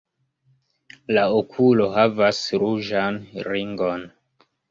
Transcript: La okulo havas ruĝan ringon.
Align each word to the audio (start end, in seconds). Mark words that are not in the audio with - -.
La 1.17 1.25
okulo 1.41 1.85
havas 1.97 2.41
ruĝan 2.63 3.19
ringon. 3.51 4.09